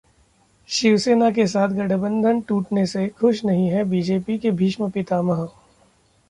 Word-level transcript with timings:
शिवसेना 0.69 1.29
के 1.31 1.45
साथ 1.47 1.69
गठबंधन 1.69 2.41
टूटने 2.41 2.85
से 2.85 3.07
खुश 3.19 3.43
नहीं 3.45 3.69
हैं 3.69 3.89
बीजेपी 3.89 4.37
के 4.37 4.51
भीष्म 4.53 4.89
पितामह 4.91 5.47